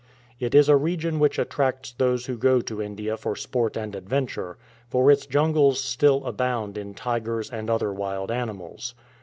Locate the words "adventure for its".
3.93-5.27